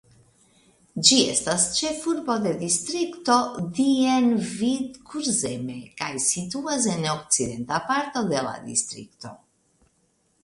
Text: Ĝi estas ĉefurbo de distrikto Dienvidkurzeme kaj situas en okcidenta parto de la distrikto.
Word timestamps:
Ĝi 1.07 1.17
estas 1.31 1.65
ĉefurbo 1.79 2.37
de 2.45 2.53
distrikto 2.61 3.35
Dienvidkurzeme 3.79 5.75
kaj 6.01 6.09
situas 6.31 6.87
en 6.95 7.07
okcidenta 7.11 7.81
parto 7.91 8.25
de 8.33 8.41
la 8.49 8.55
distrikto. 8.71 9.35